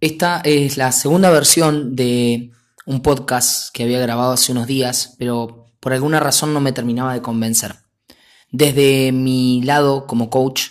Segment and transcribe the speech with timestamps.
[0.00, 2.52] Esta es la segunda versión de
[2.86, 7.12] un podcast que había grabado hace unos días, pero por alguna razón no me terminaba
[7.12, 7.80] de convencer.
[8.50, 10.68] Desde mi lado como coach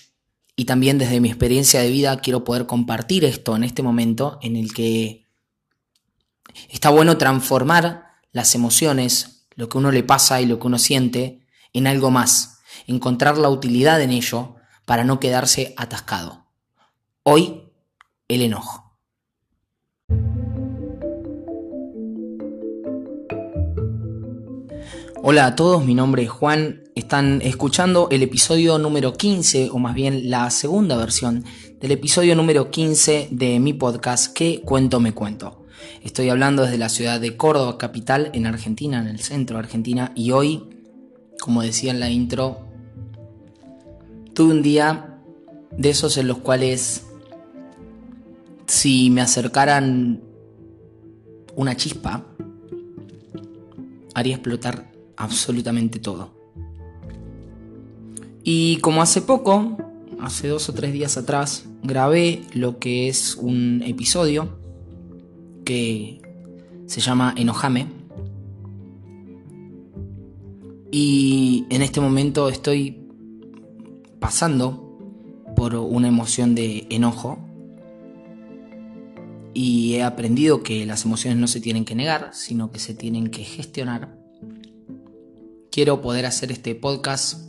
[0.56, 4.56] y también desde mi experiencia de vida quiero poder compartir esto en este momento en
[4.56, 5.28] el que
[6.68, 11.46] está bueno transformar las emociones, lo que uno le pasa y lo que uno siente,
[11.72, 14.56] en algo más, encontrar la utilidad en ello
[14.86, 16.48] para no quedarse atascado.
[17.22, 17.72] Hoy,
[18.28, 18.89] el enojo.
[25.22, 26.86] Hola a todos, mi nombre es Juan.
[26.96, 31.44] Están escuchando el episodio número 15, o más bien la segunda versión
[31.82, 35.66] del episodio número 15 de mi podcast ¿Qué cuento me cuento?
[36.04, 40.14] Estoy hablando desde la ciudad de Córdoba, capital, en Argentina, en el centro de Argentina,
[40.16, 40.64] y hoy,
[41.40, 42.60] como decía en la intro,
[44.34, 45.20] tuve un día
[45.78, 47.09] de esos en los cuales
[48.70, 50.22] si me acercaran
[51.56, 52.24] una chispa,
[54.14, 56.30] haría explotar absolutamente todo.
[58.44, 59.76] Y como hace poco,
[60.22, 64.60] hace dos o tres días atrás, grabé lo que es un episodio
[65.66, 66.22] que
[66.86, 67.88] se llama Enojame.
[70.92, 73.02] Y en este momento estoy
[74.20, 74.96] pasando
[75.56, 77.49] por una emoción de enojo.
[79.54, 83.30] Y he aprendido que las emociones no se tienen que negar, sino que se tienen
[83.30, 84.20] que gestionar
[85.72, 87.42] quiero poder hacer este podcast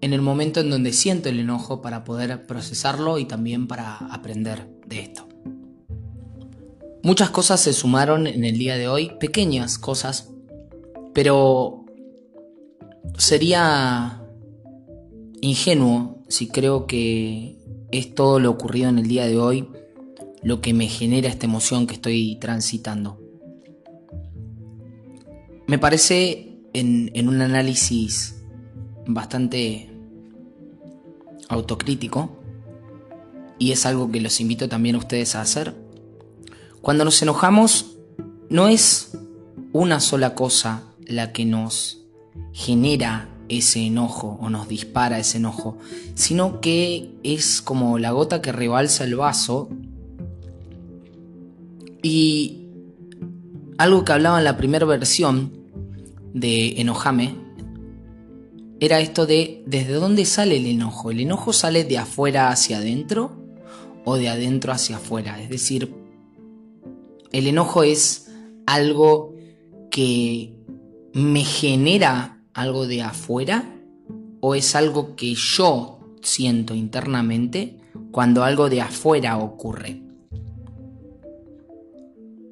[0.00, 4.68] en el momento en donde siento el enojo para poder procesarlo y también para aprender
[4.86, 5.26] de esto.
[7.02, 10.30] Muchas cosas se sumaron en el día de hoy, pequeñas cosas,
[11.14, 11.86] pero
[13.16, 14.22] sería
[15.40, 17.58] ingenuo si creo que
[17.92, 19.68] es todo lo ocurrido en el día de hoy
[20.42, 23.20] lo que me genera esta emoción que estoy transitando.
[25.66, 28.36] Me parece en, un análisis
[29.06, 29.90] bastante
[31.48, 32.30] autocrítico,
[33.58, 35.74] y es algo que los invito también a ustedes a hacer,
[36.82, 37.96] cuando nos enojamos
[38.48, 39.16] no es
[39.72, 42.04] una sola cosa la que nos
[42.52, 45.78] genera ese enojo o nos dispara ese enojo,
[46.14, 49.68] sino que es como la gota que rebalsa el vaso
[52.06, 52.68] y
[53.78, 55.50] algo que hablaba en la primera versión
[56.32, 57.34] de Enojame
[58.78, 61.10] era esto de desde dónde sale el enojo.
[61.10, 63.32] ¿El enojo sale de afuera hacia adentro
[64.04, 65.42] o de adentro hacia afuera?
[65.42, 65.92] Es decir,
[67.32, 68.30] el enojo es
[68.66, 69.34] algo
[69.90, 70.54] que
[71.12, 73.64] me genera algo de afuera
[74.40, 77.78] o es algo que yo siento internamente
[78.12, 80.05] cuando algo de afuera ocurre.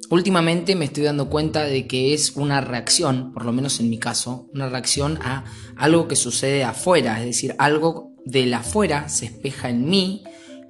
[0.09, 3.97] Últimamente me estoy dando cuenta de que es una reacción, por lo menos en mi
[3.97, 5.45] caso, una reacción a
[5.75, 10.23] algo que sucede afuera, es decir, algo de la afuera se espeja en mí,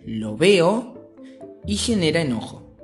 [0.06, 1.12] lo veo
[1.66, 2.76] y genera enojo.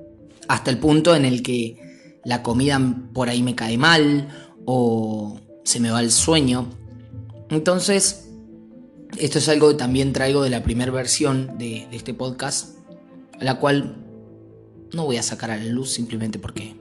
[0.47, 1.77] Hasta el punto en el que
[2.25, 2.79] la comida
[3.13, 4.27] por ahí me cae mal
[4.65, 6.69] o se me va el sueño.
[7.49, 8.29] Entonces,
[9.17, 12.77] esto es algo que también traigo de la primera versión de, de este podcast,
[13.39, 14.00] la cual
[14.93, 16.75] no voy a sacar a la luz simplemente porque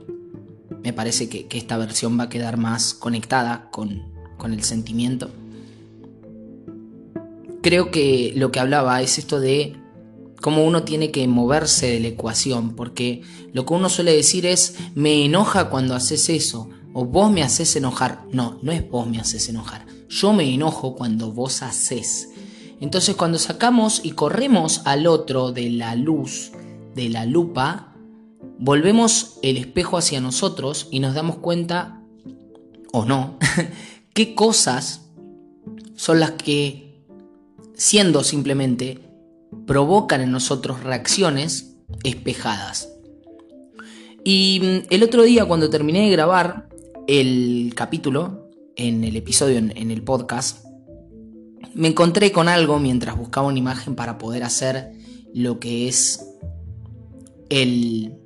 [0.83, 4.03] me parece que, esta versión va a quedar más conectada con,
[4.37, 5.29] con el sentimiento.
[7.61, 9.75] Creo que lo que hablaba es esto de
[10.41, 13.21] cómo uno tiene que moverse de la ecuación, porque
[13.53, 17.75] lo que uno suele decir es, me enoja cuando haces eso, o vos me haces
[17.75, 18.25] enojar.
[18.31, 22.29] No, no es vos me haces enojar, yo me enojo cuando vos haces.
[22.79, 26.51] Entonces cuando sacamos y corremos al otro de la luz,
[26.95, 27.90] de la lupa,
[28.61, 31.99] volvemos el espejo hacia nosotros y nos damos cuenta,
[32.93, 33.37] o no,
[34.13, 35.09] qué cosas
[35.95, 37.03] son las que,
[37.73, 38.99] siendo simplemente,
[39.65, 42.89] provocan en nosotros reacciones espejadas.
[44.23, 46.69] Y mm, el otro día cuando terminé de grabar
[47.07, 50.65] el capítulo, en el episodio, en, el podcast,
[51.73, 54.91] me encontré con algo mientras buscaba una imagen para poder hacer
[55.33, 56.25] lo que es
[57.49, 58.20] el,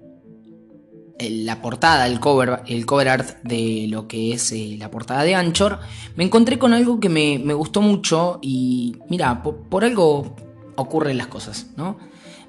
[1.20, 5.36] la portada, el cover, el cover art de lo que es eh, la portada de
[5.36, 5.80] Anchor,
[6.16, 10.36] me encontré con algo que me, gustó mucho y mira, por, algo
[10.76, 11.98] ocurren las cosas, ¿no?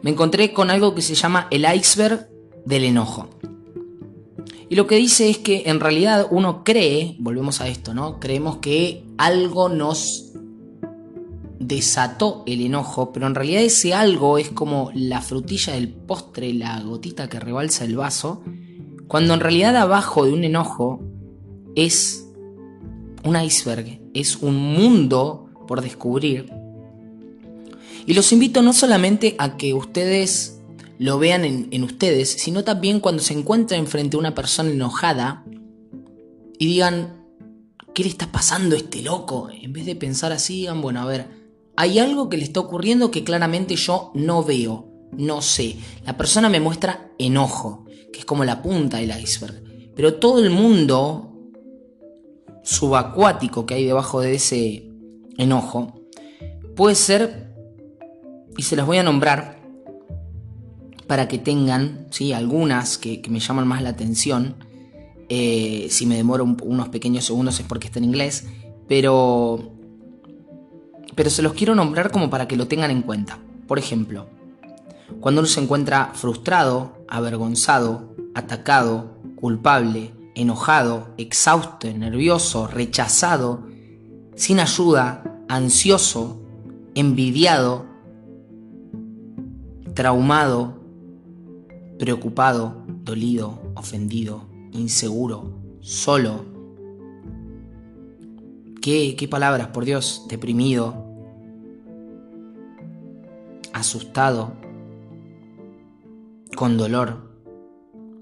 [0.02, 2.28] Me encontré con algo que se llama el iceberg
[2.64, 3.30] del enojo.
[4.68, 8.18] Y lo que dice es que en realidad uno cree, volvemos a esto, ¿no?
[8.18, 10.32] Creemos que algo nos
[11.60, 16.80] desató el enojo, pero en realidad ese algo es como la frutilla del postre, la
[16.80, 18.42] gotita que rebalsa el vaso,
[19.08, 21.00] cuando en realidad abajo de un enojo
[21.74, 22.26] es
[23.24, 26.52] un iceberg, es un mundo por descubrir.
[28.06, 30.60] Y los invito no solamente a que ustedes
[30.98, 35.44] lo vean en, ustedes, sino también cuando se encuentren frente a una persona enojada
[36.58, 37.26] y digan,
[37.94, 39.50] ¿qué le está pasando a este loco?
[39.50, 41.28] En vez de pensar así, digan, bueno, a ver,
[41.76, 45.76] hay algo que le está ocurriendo que claramente yo no veo, no sé.
[46.04, 49.62] La persona me muestra enojo, que es como la punta del iceberg.
[49.94, 51.32] Pero todo el mundo
[52.62, 54.90] subacuático que hay debajo de ese
[55.38, 56.00] enojo
[56.74, 57.54] puede ser,
[58.56, 59.60] y se las voy a nombrar
[61.06, 62.32] para que tengan, ¿sí?
[62.32, 64.56] algunas que, me llaman más la atención.
[65.28, 68.46] Eh, si me demoro unos pequeños segundos es porque está en inglés,
[68.86, 69.72] pero
[71.16, 73.40] pero se los quiero nombrar como para que lo tengan en cuenta.
[73.66, 74.28] Por ejemplo,
[75.20, 83.66] cuando uno se encuentra frustrado, avergonzado, atacado, culpable, enojado, exhausto, nervioso, rechazado,
[84.34, 86.42] sin ayuda, ansioso,
[86.94, 87.86] envidiado,
[89.94, 90.78] traumado,
[91.98, 94.42] preocupado, dolido, ofendido,
[94.72, 96.44] inseguro, solo.
[98.82, 100.26] ¿Qué, qué palabras, por Dios?
[100.28, 101.06] Deprimido,
[103.72, 104.52] asustado,
[106.54, 107.30] con dolor,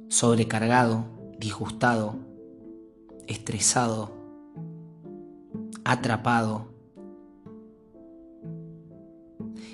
[0.08, 1.04] sobrecargado,
[1.38, 2.16] disgustado,
[3.26, 4.12] estresado,
[5.84, 6.68] atrapado.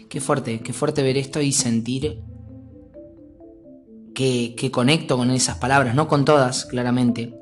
[0.09, 2.23] Qué fuerte, qué fuerte ver esto y sentir
[4.15, 7.39] que, que, conecto con esas palabras, no con todas, claramente,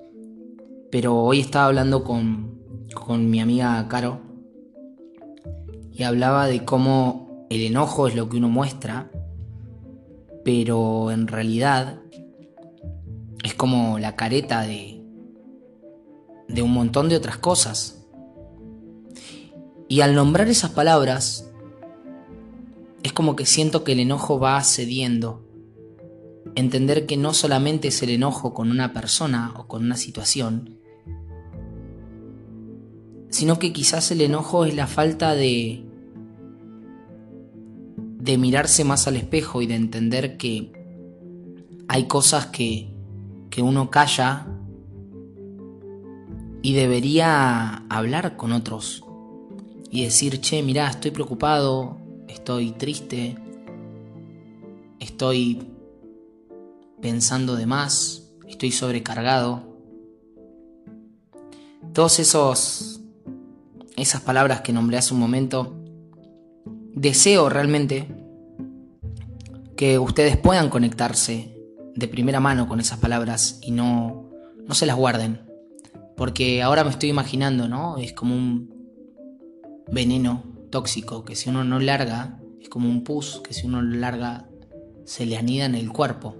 [0.90, 4.20] pero hoy estaba hablando con, con mi amiga Caro
[5.92, 9.10] y hablaba de cómo el enojo es lo que uno muestra,
[10.48, 12.00] pero en realidad
[13.44, 15.04] es como la careta de,
[16.48, 18.06] de un montón de otras cosas.
[19.88, 21.50] Y al nombrar esas palabras,
[23.02, 25.46] es como que siento que el enojo va cediendo.
[26.54, 30.78] Entender que no solamente es el enojo con una persona o con una situación,
[33.28, 35.87] sino que quizás el enojo es la falta de,
[38.18, 40.72] de mirarse más al espejo y de entender que
[41.88, 42.92] hay cosas que,
[43.50, 44.46] que uno calla
[46.62, 49.04] y debería hablar con otros
[49.90, 51.98] y decir, che, mirá, estoy preocupado,
[52.28, 53.38] estoy triste,
[55.00, 55.62] estoy
[57.00, 59.62] pensando de más, estoy sobrecargado.
[61.94, 62.98] Todos esos
[63.96, 65.77] esas palabras que nombré hace un momento
[66.98, 68.08] deseo realmente
[69.76, 71.54] que ustedes puedan conectarse
[71.94, 74.28] de primera mano con esas palabras y no,
[74.66, 75.40] no se las guarden.
[76.16, 77.98] Porque ahora me estoy imaginando, ¿no?
[77.98, 78.74] Es como un
[79.90, 83.96] veneno tóxico que si uno no larga, es como un pus que si uno lo
[83.96, 84.48] larga
[85.04, 86.36] se le anida en el cuerpo.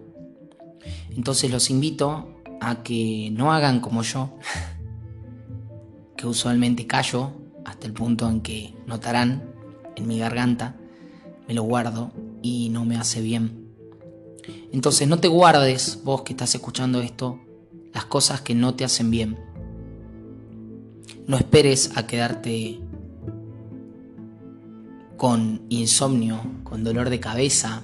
[1.11, 4.37] Entonces los invito a que no hagan como yo,
[6.17, 7.33] que usualmente callo
[7.65, 9.58] hasta el punto en que notarán
[9.99, 10.77] en mi garganta,
[11.47, 13.69] me lo guardo y no me hace bien.
[14.73, 17.41] Entonces no te guardes, vos que estás escuchando esto,
[17.93, 19.39] las cosas que no te hacen bien.
[21.27, 22.81] No esperes a quedarte
[25.17, 27.83] con insomnio, con dolor de cabeza,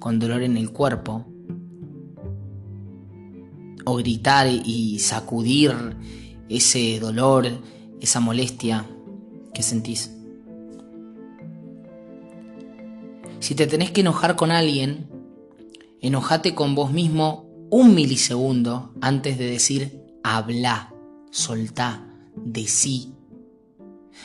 [0.00, 1.26] con dolor en el cuerpo,
[3.84, 5.72] o gritar y sacudir
[6.48, 7.46] ese dolor,
[8.00, 8.86] esa molestia
[9.52, 10.10] que sentís.
[13.42, 15.08] Si te tenés que enojar con alguien,
[16.00, 20.94] enojate con vos mismo un milisegundo antes de decir habla,
[21.32, 22.06] soltá,
[22.36, 23.14] decí.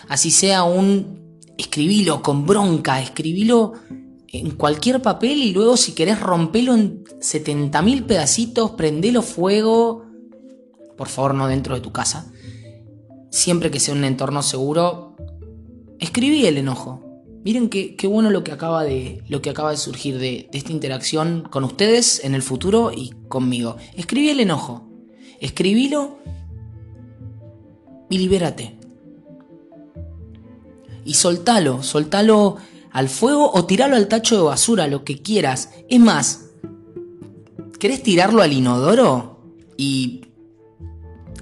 [0.08, 3.74] Así sea un escribilo con bronca, escribilo
[4.28, 10.06] en cualquier papel y luego si querés rompelo en 70.000 pedacitos, prendelo fuego,
[10.96, 12.32] por favor no dentro de tu casa.
[13.32, 15.16] Siempre que sea un entorno seguro,
[15.98, 17.07] escribí el enojo.
[17.48, 21.48] Miren qué, bueno lo que, acaba de, lo que acaba de surgir de, esta interacción
[21.50, 23.78] con ustedes en el futuro y conmigo.
[23.96, 24.90] Escribí el enojo.
[25.40, 26.18] Escribílo
[28.10, 28.78] y libérate.
[31.06, 32.58] Y soltalo, soltalo
[32.92, 35.70] al fuego o tiralo al tacho de basura, lo que quieras.
[35.88, 36.50] Es más,
[37.80, 40.26] ¿querés tirarlo al inodoro y,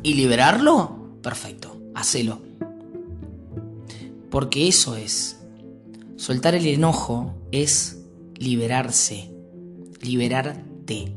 [0.04, 1.18] y liberarlo?
[1.24, 2.42] Perfecto, hacelo.
[4.30, 5.35] Porque eso es
[6.17, 8.01] Soltar el enojo es
[8.38, 9.31] liberarse,
[10.01, 11.13] liberarte.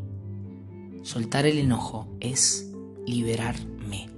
[1.02, 2.72] Soltar el enojo es
[3.06, 4.10] liberarme.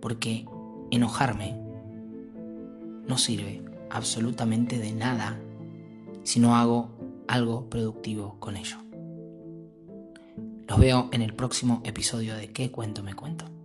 [0.00, 0.46] Porque
[0.90, 1.60] enojarme
[3.06, 5.38] no sirve absolutamente de nada
[6.22, 6.88] si no hago
[7.26, 8.78] algo productivo con ello.
[10.66, 13.57] Los veo en el próximo episodio de ¿Qué cuento me cuento?